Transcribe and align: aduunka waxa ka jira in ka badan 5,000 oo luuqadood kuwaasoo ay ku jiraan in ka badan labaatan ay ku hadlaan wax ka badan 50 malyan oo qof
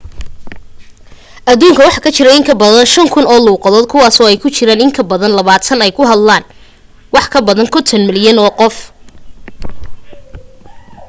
aduunka 1.51 1.85
waxa 1.85 2.03
ka 2.05 2.09
jira 2.15 2.31
in 2.37 2.43
ka 2.49 2.53
badan 2.61 2.85
5,000 2.85 3.25
oo 3.33 3.39
luuqadood 3.47 3.85
kuwaasoo 3.91 4.27
ay 4.29 4.37
ku 4.41 4.47
jiraan 4.55 4.83
in 4.85 4.95
ka 4.97 5.03
badan 5.11 5.35
labaatan 5.37 5.83
ay 5.83 5.91
ku 5.97 6.03
hadlaan 6.11 6.43
wax 7.13 7.25
ka 7.33 7.39
badan 7.47 7.67
50 7.75 8.07
malyan 8.07 8.37
oo 8.43 8.51
qof 8.59 8.75